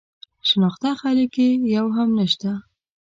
شناخته 0.47 0.89
خلک 1.01 1.31
یې 1.43 1.49
یو 1.75 1.87
هم 1.97 2.09
نه 2.17 2.25
شته. 2.31 2.51